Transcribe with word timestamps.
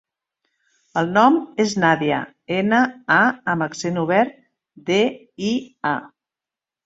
El 1.01 1.09
nom 1.17 1.35
és 1.63 1.73
Nàdia: 1.83 2.21
ena, 2.55 2.79
a 3.17 3.19
amb 3.53 3.65
accent 3.65 4.01
obert, 4.05 4.33
de, 4.91 4.99
i, 5.51 5.55
a. 5.91 5.95